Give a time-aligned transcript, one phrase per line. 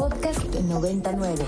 [0.00, 1.44] Podcast 99.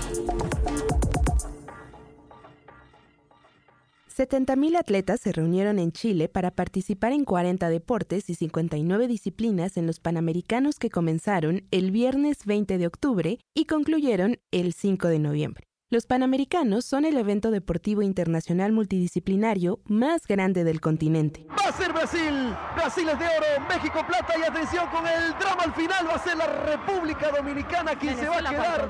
[4.15, 9.87] 70.000 atletas se reunieron en Chile para participar en 40 deportes y 59 disciplinas en
[9.87, 15.72] los Panamericanos que comenzaron el viernes 20 de octubre y concluyeron el 5 de noviembre.
[15.93, 21.45] Los Panamericanos son el evento deportivo internacional multidisciplinario más grande del continente.
[21.51, 22.33] Va a ser Brasil,
[22.75, 26.23] Brasil es de oro, México plata y atención con el drama al final va a
[26.23, 28.89] ser la República Dominicana quien se va a quedar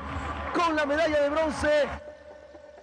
[0.53, 1.67] con la medalla de bronce.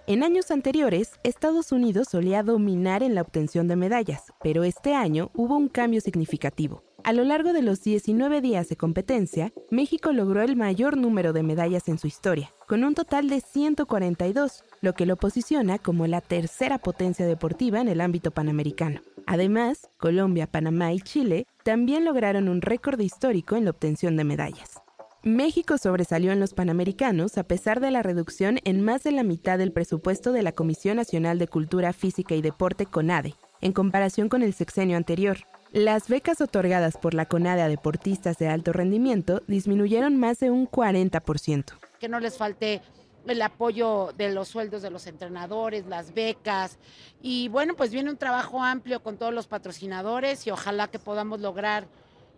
[0.05, 5.31] En años anteriores, Estados Unidos solía dominar en la obtención de medallas, pero este año
[5.33, 6.83] hubo un cambio significativo.
[7.03, 11.41] A lo largo de los 19 días de competencia, México logró el mayor número de
[11.41, 16.21] medallas en su historia, con un total de 142, lo que lo posiciona como la
[16.21, 19.01] tercera potencia deportiva en el ámbito panamericano.
[19.25, 24.79] Además, Colombia, Panamá y Chile también lograron un récord histórico en la obtención de medallas.
[25.23, 29.57] México sobresalió en los Panamericanos a pesar de la reducción en más de la mitad
[29.57, 34.41] del presupuesto de la Comisión Nacional de Cultura Física y Deporte CONADE, en comparación con
[34.43, 35.37] el sexenio anterior,
[35.71, 40.69] las becas otorgadas por la CONADE a deportistas de alto rendimiento disminuyeron más de un
[40.69, 41.73] 40%.
[41.99, 42.81] Que no les falte
[43.27, 46.77] el apoyo de los sueldos de los entrenadores, las becas.
[47.21, 51.39] Y bueno, pues viene un trabajo amplio con todos los patrocinadores y ojalá que podamos
[51.39, 51.87] lograr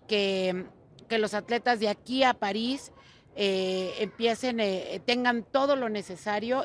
[0.08, 0.66] que,
[1.08, 2.92] que los atletas de aquí a París
[3.36, 6.62] eh, empiecen, eh, tengan todo lo necesario.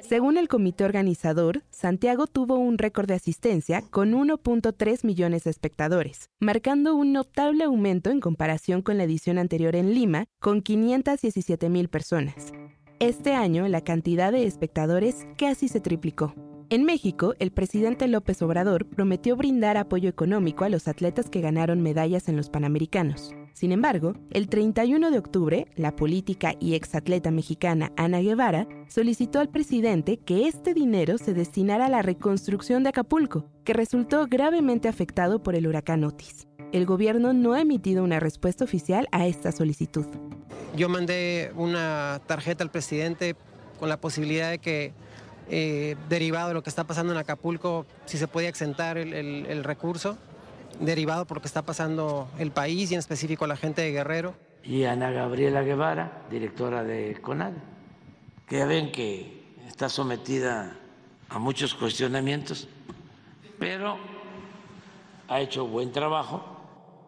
[0.00, 6.30] Según el comité organizador, Santiago tuvo un récord de asistencia con 1.3 millones de espectadores,
[6.38, 11.88] marcando un notable aumento en comparación con la edición anterior en Lima, con 517 mil
[11.88, 12.52] personas.
[12.98, 16.34] Este año la cantidad de espectadores casi se triplicó.
[16.68, 21.82] En México, el presidente López Obrador prometió brindar apoyo económico a los atletas que ganaron
[21.82, 23.34] medallas en los Panamericanos.
[23.52, 29.48] Sin embargo, el 31 de octubre, la política y exatleta mexicana Ana Guevara solicitó al
[29.48, 35.42] presidente que este dinero se destinara a la reconstrucción de Acapulco, que resultó gravemente afectado
[35.42, 36.46] por el huracán Otis.
[36.72, 40.06] El gobierno no ha emitido una respuesta oficial a esta solicitud.
[40.76, 43.34] Yo mandé una tarjeta al presidente
[43.78, 44.92] con la posibilidad de que,
[45.48, 49.64] eh, derivado de lo que está pasando en Acapulco, si se podía exentar el, el
[49.64, 50.16] recurso
[50.80, 54.34] derivado por lo que está pasando el país y en específico la gente de Guerrero.
[54.64, 57.52] Y Ana Gabriela Guevara, directora de CONAD,
[58.46, 60.76] que ya ven que está sometida
[61.28, 62.68] a muchos cuestionamientos,
[63.58, 63.96] pero
[65.28, 66.56] ha hecho buen trabajo.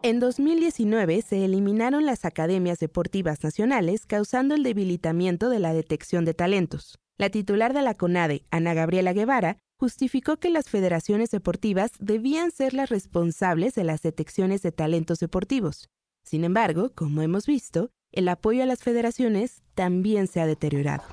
[0.01, 6.33] En 2019 se eliminaron las academias deportivas nacionales causando el debilitamiento de la detección de
[6.33, 6.99] talentos.
[7.17, 12.73] La titular de la CONADE, Ana Gabriela Guevara, justificó que las federaciones deportivas debían ser
[12.73, 15.89] las responsables de las detecciones de talentos deportivos.
[16.23, 21.03] Sin embargo, como hemos visto, el apoyo a las federaciones también se ha deteriorado.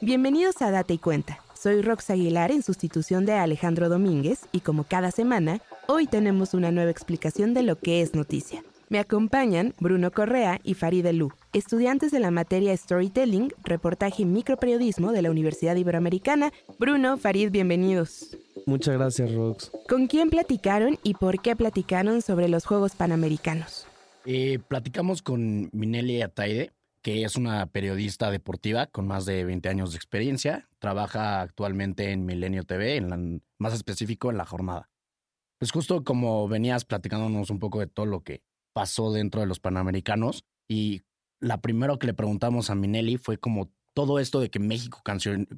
[0.00, 1.40] Bienvenidos a Date y Cuenta.
[1.54, 6.70] Soy Rox Aguilar en sustitución de Alejandro Domínguez y como cada semana, hoy tenemos una
[6.70, 8.62] nueva explicación de lo que es noticia.
[8.90, 15.12] Me acompañan Bruno Correa y Farid Lu, estudiantes de la materia Storytelling, Reportaje y Microperiodismo
[15.12, 16.52] de la Universidad Iberoamericana.
[16.78, 18.36] Bruno, Farid, bienvenidos.
[18.66, 19.70] Muchas gracias, Rox.
[19.88, 23.86] ¿Con quién platicaron y por qué platicaron sobre los Juegos Panamericanos?
[24.24, 26.72] Eh, platicamos con Minelli Ataide,
[27.02, 30.68] que es una periodista deportiva con más de 20 años de experiencia.
[30.80, 34.90] Trabaja actualmente en Milenio TV, en más específico en La Jornada.
[35.58, 38.42] Pues justo como venías platicándonos un poco de todo lo que
[38.72, 41.02] pasó dentro de los Panamericanos y
[41.40, 45.02] la primera que le preguntamos a Minelli fue como todo esto de que México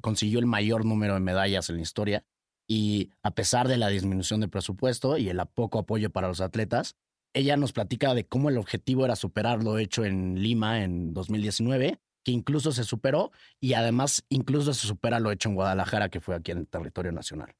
[0.01, 2.25] consiguió el mayor número de medallas en la historia
[2.67, 6.95] y a pesar de la disminución de presupuesto y el poco apoyo para los atletas,
[7.33, 11.99] ella nos platica de cómo el objetivo era superar lo hecho en Lima en 2019,
[12.31, 16.51] incluso se superó y además incluso se supera lo hecho en Guadalajara, que fue aquí
[16.51, 17.53] en territorio nacional.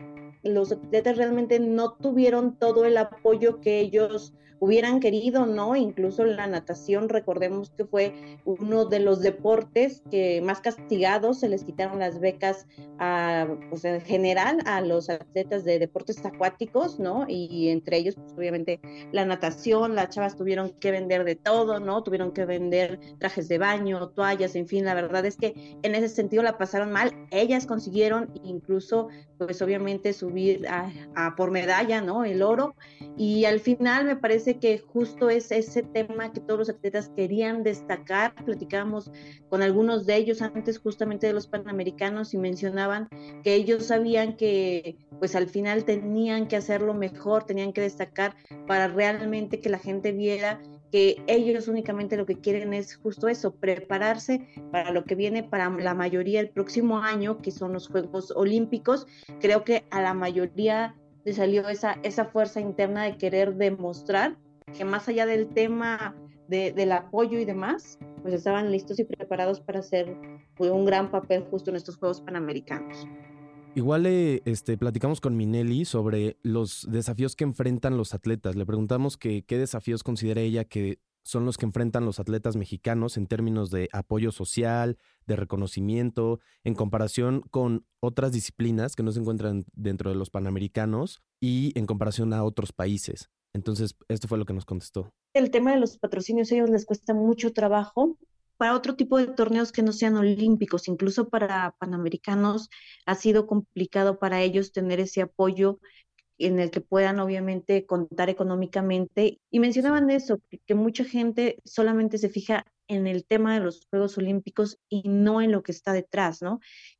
[0.43, 5.75] Los atletas realmente no tuvieron todo el apoyo que ellos hubieran querido, ¿no?
[5.75, 11.63] Incluso la natación, recordemos que fue uno de los deportes que más castigados, se les
[11.63, 12.65] quitaron las becas
[12.99, 17.25] a, pues en general a los atletas de deportes acuáticos, ¿no?
[17.27, 18.79] Y entre ellos, pues obviamente
[19.11, 22.03] la natación, las chavas tuvieron que vender de todo, ¿no?
[22.03, 26.09] Tuvieron que vender trajes de baño, toallas, en fin, la verdad es que en ese
[26.09, 27.13] sentido la pasaron mal.
[27.31, 29.07] Ellas consiguieron incluso,
[29.37, 32.25] pues obviamente subir a, a por medalla, ¿no?
[32.25, 32.75] El oro.
[33.17, 37.63] Y al final me parece que justo es ese tema que todos los atletas querían
[37.63, 38.33] destacar.
[38.45, 39.11] Platicábamos
[39.49, 43.07] con algunos de ellos antes justamente de los Panamericanos y mencionaban
[43.43, 48.35] que ellos sabían que pues al final tenían que hacerlo mejor, tenían que destacar
[48.67, 50.61] para realmente que la gente viera
[50.91, 55.69] que ellos únicamente lo que quieren es justo eso, prepararse para lo que viene para
[55.69, 59.05] la mayoría el próximo año, que son los Juegos Olímpicos.
[59.39, 60.95] Creo que a la mayoría
[61.25, 64.37] le salió esa, esa fuerza interna de querer demostrar
[64.77, 66.15] que más allá del tema
[66.47, 70.15] del apoyo y demás, pues estaban listos y preparados para hacer
[70.57, 73.05] un gran papel justo en estos Juegos Panamericanos.
[73.77, 78.55] Igual eh, este, platicamos con Minelli sobre los desafíos que enfrentan los atletas.
[78.55, 83.27] Le preguntamos qué desafíos considera ella que son los que enfrentan los atletas mexicanos en
[83.27, 84.97] términos de apoyo social,
[85.27, 91.21] de reconocimiento, en comparación con otras disciplinas que no se encuentran dentro de los panamericanos
[91.39, 93.29] y en comparación a otros países.
[93.53, 95.13] Entonces, esto fue lo que nos contestó.
[95.35, 98.17] El tema de los patrocinios, a ellos les cuesta mucho trabajo
[98.57, 102.69] para otro tipo de torneos que no sean olímpicos, incluso para panamericanos,
[103.05, 105.79] ha sido complicado para ellos tener ese apoyo
[106.39, 109.39] en el que puedan obviamente contar económicamente.
[109.51, 114.17] Y mencionaban eso, que, mucha gente solamente se fija en el tema de los Juegos
[114.17, 116.59] Olímpicos y no en lo que está detrás, ¿no?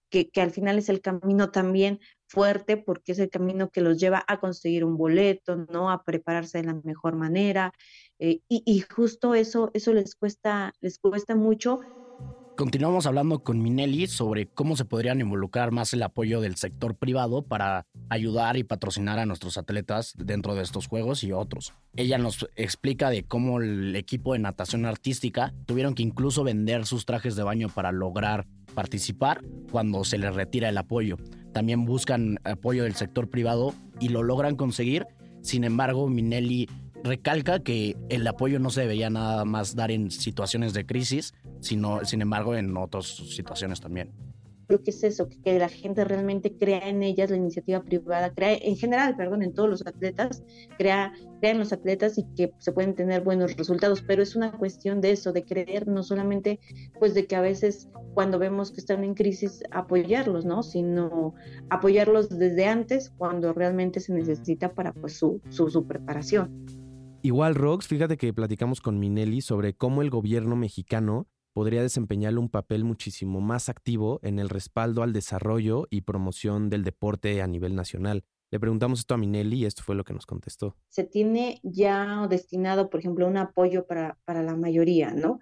[0.09, 3.99] Que, que al final es el camino también fuerte porque es el camino que los
[3.99, 5.91] lleva a conseguir un boleto, ¿no?
[5.91, 7.73] A prepararse de la mejor manera,
[8.19, 11.79] eh, y, justo eso, eso les cuesta, les cuesta mucho.
[12.57, 17.43] Continuamos hablando con Minelli sobre cómo se podrían involucrar más el apoyo del sector privado
[17.43, 21.75] para ayudar y patrocinar a nuestros atletas dentro de estos juegos y otros.
[21.95, 27.05] Ella nos explica de cómo el equipo de natación artística tuvieron que incluso vender sus
[27.05, 31.17] trajes de baño para lograr participar cuando se les retira el apoyo.
[31.53, 35.05] También buscan apoyo del sector privado y lo logran conseguir.
[35.41, 36.67] Sin embargo, Minelli
[37.07, 42.05] recalca que el apoyo no se debería nada más dar en situaciones de crisis, sino,
[42.05, 44.11] sin embargo, en otras situaciones también.
[44.67, 48.57] Creo que es eso, que la gente realmente crea en ellas, la iniciativa privada, crea
[48.61, 50.43] en general, perdón, en todos los atletas,
[50.77, 54.51] crea, crea en los atletas y que se pueden tener buenos resultados, pero es una
[54.51, 56.59] cuestión de eso, de creer, no solamente
[56.99, 60.61] pues de que a veces cuando vemos que están en crisis apoyarlos, ¿no?
[60.63, 61.33] Sino
[61.69, 66.86] apoyarlos desde antes cuando realmente se necesita para pues su, su, su preparación.
[67.27, 72.47] Igual, Rox, fíjate que platicamos con Minelli sobre cómo el gobierno mexicano podría desempeñar un
[72.47, 77.75] papel muchísimo más activo en el respaldo al desarrollo y promoción del deporte a nivel
[77.75, 78.23] nacional.
[78.49, 80.77] Le preguntamos esto a Minelli y esto fue lo que nos contestó.
[80.87, 85.39] Se tiene ya destinado, por ejemplo, un apoyo para, para la mayoría, ¿no?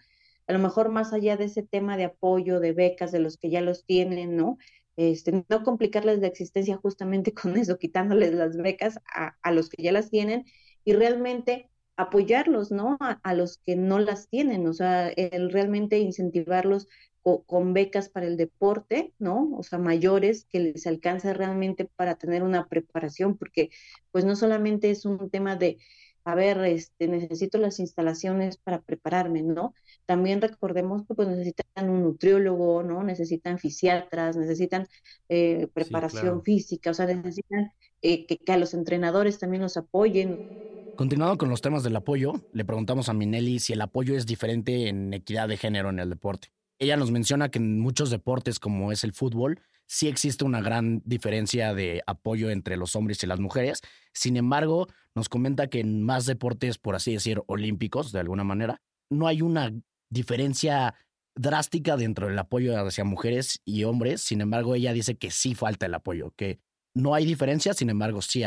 [0.48, 3.52] A lo mejor más allá de ese tema de apoyo, de becas, de los que
[3.52, 4.58] ya los tienen, ¿no?
[4.96, 9.84] Este, no complicarles la existencia justamente con eso, quitándoles las becas a, a los que
[9.84, 10.46] ya las tienen
[10.84, 12.98] y realmente apoyarlos, ¿no?
[13.00, 16.88] A, los que no las tienen, o sea, el realmente incentivarlos
[17.48, 19.50] con becas para el deporte, ¿no?
[19.58, 23.70] O sea, mayores que les alcanza realmente para tener una preparación, porque
[24.12, 25.78] pues no solamente es un tema de,
[26.24, 29.74] a ver, este, necesito las instalaciones para prepararme, ¿no?
[30.06, 33.04] También recordemos que pues necesitan un nutriólogo, ¿no?
[33.04, 34.88] Necesitan fisiatras, necesitan
[35.30, 37.72] eh, preparación física, o sea, necesitan
[38.02, 40.42] eh, que, que a los entrenadores también los apoyen.
[40.96, 44.88] Continuando con los temas del apoyo, le preguntamos a Minelli si el apoyo es diferente
[44.88, 46.54] en equidad de género en el deporte.
[46.80, 51.02] Ella nos menciona que en muchos deportes, como es el fútbol, sí existe una gran
[51.04, 53.82] diferencia de apoyo entre los hombres y las mujeres.
[54.14, 58.82] Sin embargo, nos comenta que en más deportes, por así decir, olímpicos, de alguna manera,
[59.10, 59.74] no hay una
[60.10, 60.96] diferencia
[61.36, 64.22] drástica dentro del apoyo hacia mujeres y hombres.
[64.22, 66.60] Sin embargo, ella dice que sí falta el apoyo, que
[66.94, 68.44] no hay diferencia, sin embargo, sí,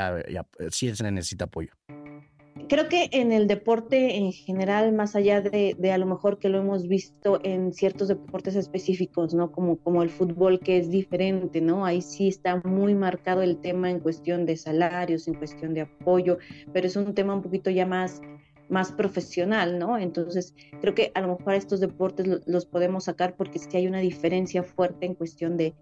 [0.70, 1.74] sí se necesita apoyo
[2.68, 6.58] creo que en el deporte en general, más allá de, a lo mejor que lo
[6.58, 9.50] hemos visto en ciertos deportes específicos, ¿no?
[9.50, 11.84] Como, como el fútbol, que es diferente, ¿no?
[11.84, 16.38] Ahí sí está muy marcado el tema en cuestión de salarios, en cuestión de apoyo,
[16.72, 18.20] pero es un tema un poquito ya más
[18.68, 19.98] más profesional, ¿no?
[19.98, 24.00] Entonces, creo que a lo mejor estos deportes los podemos sacar porque que hay una
[24.00, 25.74] diferencia fuerte en cuestión de,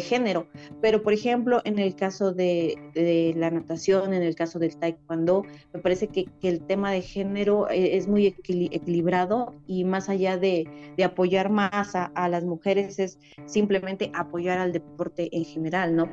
[0.00, 0.48] género.
[0.80, 5.80] Pero, por ejemplo, en el caso de, la natación, en el caso del taekwondo, me
[5.80, 10.68] parece que, el tema de género eh, es muy equilibrado y más allá de,
[11.04, 16.08] apoyar más a, a las mujeres es simplemente apoyar al deporte en general, ¿no?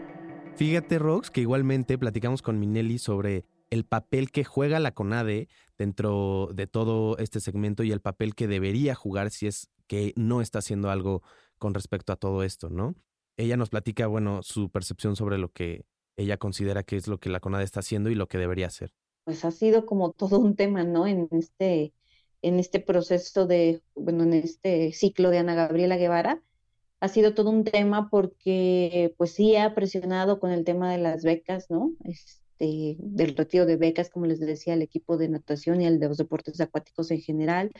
[0.56, 5.48] Fíjate, Rox, que igualmente platicamos con Minelli sobre el papel que juega la CONADE
[5.82, 10.40] dentro de todo este segmento y el papel que debería jugar si es que no
[10.40, 11.24] está haciendo algo
[11.58, 12.94] con respecto a todo esto, ¿no?
[13.36, 15.86] Ella nos platica, bueno, su percepción sobre lo que
[16.18, 18.94] ella considera que es lo que la CONADE está haciendo y lo que debería hacer.
[19.24, 21.08] Pues ha sido como todo un tema, ¿no?
[21.08, 21.94] En este,
[22.44, 26.44] en este proceso de, bueno, en este ciclo de Ana Gabriela Guevara,
[27.00, 31.24] ha sido todo un tema porque, pues sí, ha presionado con el tema de las
[31.24, 31.92] becas, ¿no?
[32.04, 36.10] Este, del retiro de becas, como les decía, el equipo de natación y el de
[36.10, 37.72] los deportes acuáticos en general.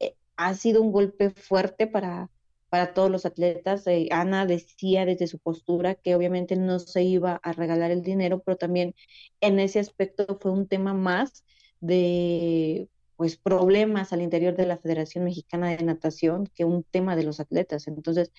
[0.00, 2.30] Eh, ha sido un golpe fuerte para,
[2.68, 3.86] para todos los atletas.
[3.86, 8.42] Eh, Ana decía desde su postura que obviamente no se iba a regalar el dinero,
[8.44, 8.94] pero también
[9.40, 11.44] en ese aspecto fue un tema más
[11.80, 17.22] de pues problemas al interior de la Federación Mexicana de Natación que un tema de
[17.24, 17.86] los atletas.
[17.88, 18.32] Entonces,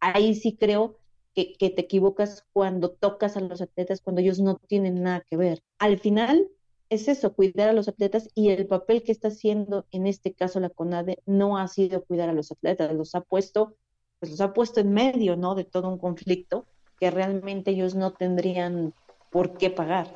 [0.00, 0.99] ahí sí creo
[1.34, 5.36] que, que, te equivocas cuando tocas a los atletas, cuando ellos no tienen nada que
[5.36, 5.62] ver.
[5.78, 6.48] Al final
[6.90, 10.58] es eso, cuidar a los atletas y el papel que está haciendo en este caso
[10.58, 13.76] la CONADE no ha sido cuidar a los atletas, los ha puesto,
[14.18, 15.54] pues los ha puesto en medio, ¿no?
[15.54, 16.66] De todo un conflicto
[16.98, 18.92] que realmente ellos no tendrían
[19.30, 20.08] por qué pagar.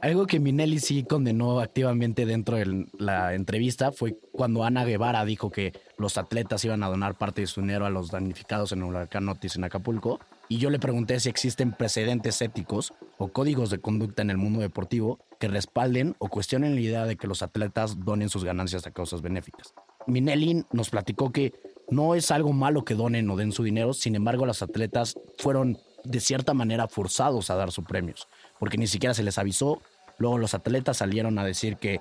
[0.00, 5.50] Algo que Minelli sí condenó activamente dentro de la entrevista fue cuando Ana Guevara dijo
[5.50, 8.84] que los atletas iban a donar parte de su dinero a los damnificados en el
[8.84, 10.20] huracán Otis en Acapulco.
[10.48, 14.60] Y yo le pregunté si existen precedentes éticos o códigos de conducta en el mundo
[14.60, 18.92] deportivo que respalden o cuestionen la idea de que los atletas donen sus ganancias a
[18.92, 19.74] causas benéficas.
[20.06, 21.52] Minelli nos platicó que
[21.90, 25.78] no es algo malo que donen o den su dinero, sin embargo los atletas fueron
[26.04, 28.28] de cierta manera forzados a dar sus premios,
[28.60, 29.82] porque ni siquiera se les avisó.
[30.18, 32.00] Luego los atletas salieron a decir que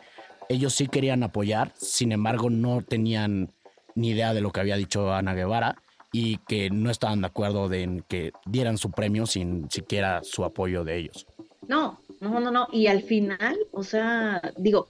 [0.50, 3.52] ellos sí querían apoyar, sin embargo no tenían
[3.96, 5.78] ni idea de lo que había dicho Ana Guevara
[6.18, 10.86] y que no estaban de acuerdo en que dieran su premio sin siquiera su apoyo
[10.86, 11.28] de ellos.
[11.68, 12.70] No, no, no, no.
[12.72, 14.88] Y al final, o sea, digo,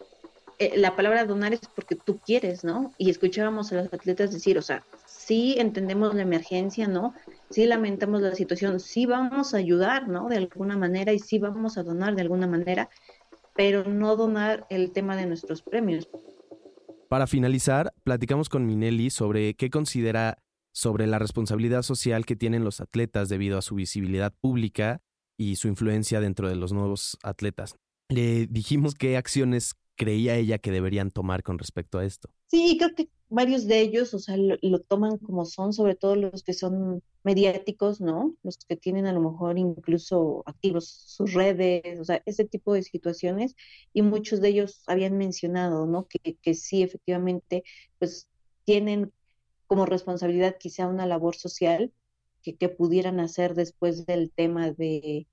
[0.60, 2.94] eh, la palabra donar es porque tú quieres, ¿no?
[3.00, 7.16] Y escuchábamos a los atletas decir, o sea, sí entendemos la emergencia, ¿no?
[7.50, 10.30] Sí lamentamos la situación, sí vamos a ayudar, ¿no?
[10.30, 12.88] De alguna manera y sí vamos a donar de alguna manera,
[13.56, 16.08] pero no donar el tema de nuestros premios.
[17.10, 20.38] Para finalizar, platicamos con Minelli sobre qué considera
[20.76, 25.02] sobre la responsabilidad social que tienen los atletas debido a su visibilidad pública
[25.38, 27.78] y su influencia dentro de los nuevos atletas.
[28.10, 32.30] Le dijimos qué acciones creía ella que deberían tomar con respecto a esto.
[32.48, 36.44] Sí, creo que varios de ellos, o sea, lo, toman como son, sobre todo los
[36.44, 38.36] que son mediáticos, ¿no?
[38.44, 42.84] Los que tienen a lo mejor incluso activos sus redes, o sea, ese tipo de
[42.84, 43.56] situaciones,
[43.94, 46.06] y muchos de ellos habían mencionado, ¿no?
[46.06, 47.64] Que, que sí, efectivamente,
[47.98, 48.28] pues
[48.66, 49.14] tienen
[49.68, 51.92] como responsabilidad quizá una labor social
[52.44, 55.28] que, pudieran hacer después del tema de,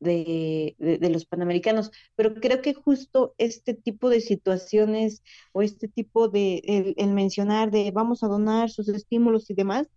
[0.00, 5.22] de, de, los panamericanos, pero creo que justo este tipo de situaciones
[5.52, 9.88] o este tipo de, el, mencionar de vamos a donar sus estímulos y demás,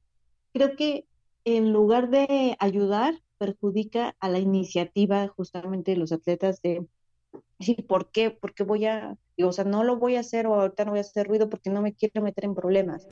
[0.53, 1.05] creo que
[1.45, 6.85] en lugar de ayudar, perjudica a la iniciativa justamente de los atletas de
[7.57, 8.29] decir, ¿por qué?
[8.29, 11.01] Porque voy a, o sea, no lo voy a hacer o ahorita no voy a
[11.01, 13.07] hacer ruido porque no me quiero meter en problemas.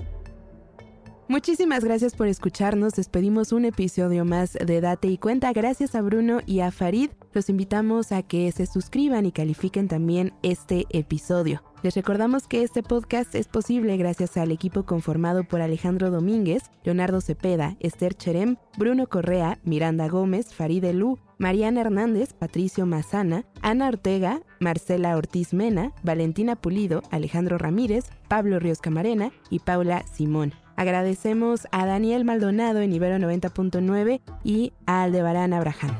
[1.30, 2.94] Muchísimas gracias por escucharnos.
[2.94, 5.54] Despedimos un episodio más de Date y Cuenta.
[5.54, 7.12] Gracias a Bruno y a Farid.
[7.34, 11.62] Los invitamos a que se suscriban y califiquen también este episodio.
[11.84, 17.22] Les recordamos que este podcast es posible gracias al equipo conformado por Alejandro Domínguez, Leonardo
[17.22, 24.42] Cepeda, Esther Cherem, Bruno Correa, Miranda Gómez, Farid Elú, Mariana Hernández, Patricio Mazana, Ana Ortega,
[24.60, 30.56] Marcela Ortiz Mena, Valentina Pulido, Alejandro Ramírez, Pablo Ríos Camarena y Paula Simón.
[30.80, 35.92] Agradecemos a Daniel Maldonado en Ibero 90.9 y a Aldebarán Abraham.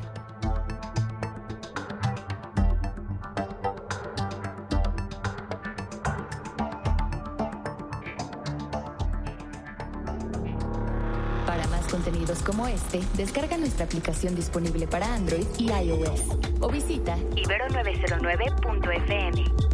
[11.44, 16.22] Para más contenidos como este, descarga nuestra aplicación disponible para Android y iOS
[16.62, 19.69] o visita ibero909.fm.